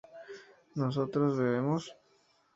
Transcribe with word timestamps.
¿nosotros 0.81 1.37
bebemos? 1.37 1.83